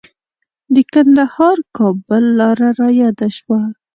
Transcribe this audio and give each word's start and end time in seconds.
د 0.73 0.75
کندهار-کابل 0.93 2.23
لاره 2.39 2.69
رایاده 2.79 3.27
شوه. 3.37 3.59